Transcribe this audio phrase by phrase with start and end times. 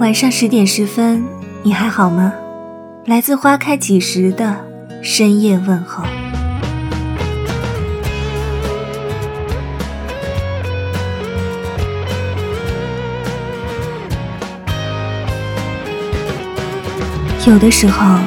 [0.00, 1.24] 晚上十点十分，
[1.62, 2.32] 你还好吗？
[3.06, 4.56] 来自花开几时的
[5.00, 6.04] 深夜问候。
[17.46, 18.18] 有的时候，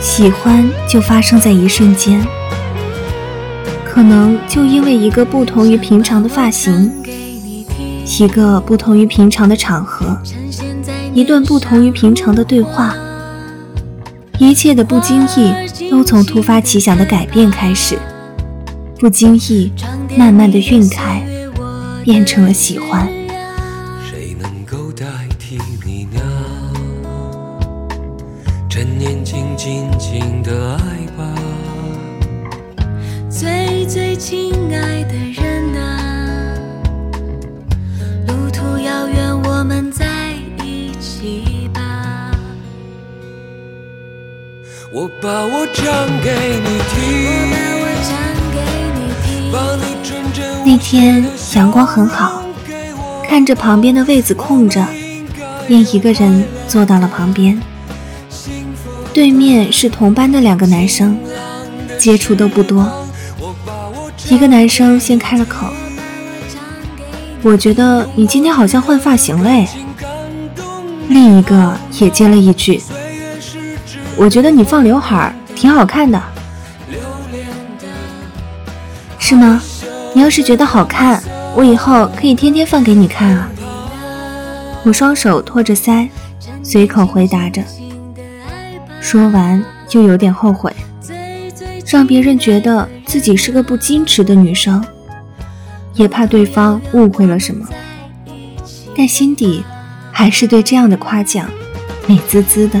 [0.00, 2.20] 喜欢就发生在一瞬间，
[3.84, 6.90] 可能就因为一个不同于平常的发型，
[8.18, 10.18] 一个不同于平常的场合。
[11.14, 12.96] 一段不同于平常的对话，
[14.38, 15.52] 一切的不经意
[15.90, 17.98] 都从突发奇想的改变开始，
[18.98, 19.70] 不经意
[20.16, 21.22] 慢慢的晕开，
[22.02, 23.06] 变成了喜欢。
[44.90, 45.84] 我把我唱
[46.20, 47.50] 给你听。
[50.64, 52.42] 那天阳光很好，
[53.28, 54.84] 看着旁边的位子空着，
[55.66, 57.60] 便一个人坐到了旁边。
[59.14, 61.18] 对面是同班的两个男生，
[61.98, 62.90] 接触都不多。
[64.28, 65.66] 一个男生先开了口
[67.42, 69.66] ：“我觉得你今天好像换发型了。”。
[71.08, 72.80] 另一个也接了一句
[74.16, 76.20] ：“我觉得你放刘海挺好看的，
[79.18, 79.62] 是吗？
[80.14, 81.22] 你要是觉得好看，
[81.54, 83.48] 我以后可以天天放给你看啊。”
[84.84, 86.08] 我双手托着腮，
[86.62, 87.62] 随口回答着，
[89.00, 90.74] 说完就有点后悔，
[91.86, 94.84] 让别人觉得自己是个不矜持的女生，
[95.94, 97.66] 也怕对方误会了什么，
[98.96, 99.62] 但心底。
[100.12, 101.50] 还是对这样的夸奖
[102.06, 102.80] 美滋滋的。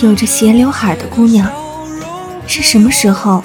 [0.00, 1.50] 有着斜刘海的姑娘，
[2.46, 3.42] 是什么时候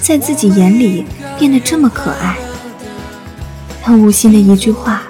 [0.00, 1.04] 在自己眼里
[1.38, 2.36] 变得这么可爱？
[3.82, 5.02] 他无心的一句话，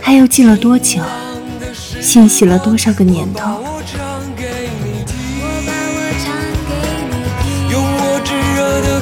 [0.00, 1.02] 还有记了多久，
[2.00, 3.62] 欣喜了多少个年头？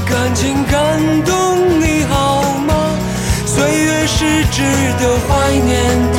[0.04, 2.74] 感情感动你好吗？
[3.46, 4.62] 岁月是值
[4.98, 5.82] 得怀念
[6.12, 6.18] 的、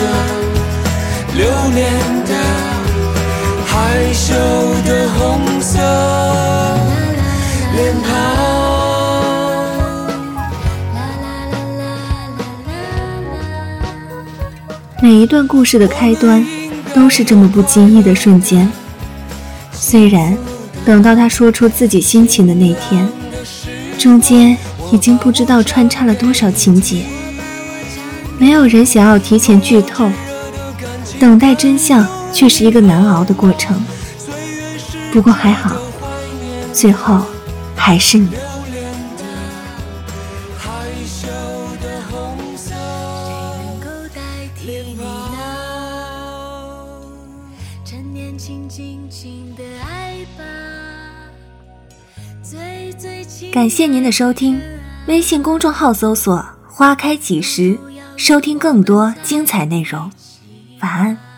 [1.36, 1.92] 留恋
[2.26, 2.34] 的、
[3.94, 4.34] 害羞
[4.86, 5.78] 的红色
[7.76, 8.12] 脸庞。
[15.00, 16.44] 每一段故事的开端，
[16.96, 18.68] 都是这么不经意的瞬间。
[19.72, 20.36] 虽然
[20.84, 23.08] 等到他说出自己心情的那天。
[24.00, 24.58] 中间
[24.92, 27.04] 已经不知道穿插了多少情节，
[28.40, 30.10] 没有人想要提前剧透，
[31.20, 33.80] 等待真相却是一个难熬的过程。
[35.12, 35.76] 不过还好，
[36.74, 37.22] 最后
[37.76, 38.30] 还是你。
[53.52, 54.60] 感谢您的收听，
[55.06, 57.78] 微信公众号搜索“花开几时”，
[58.18, 60.12] 收听更多精彩内容。
[60.82, 61.33] 晚安。